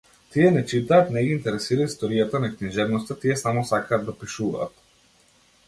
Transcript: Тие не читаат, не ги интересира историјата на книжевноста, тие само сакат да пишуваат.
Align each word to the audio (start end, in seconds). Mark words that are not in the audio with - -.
Тие 0.35 0.51
не 0.53 0.61
читаат, 0.69 1.11
не 1.17 1.21
ги 1.27 1.35
интересира 1.35 1.85
историјата 1.89 2.41
на 2.45 2.51
книжевноста, 2.55 3.19
тие 3.27 3.39
само 3.45 3.65
сакат 3.73 4.11
да 4.11 4.19
пишуваат. 4.25 4.85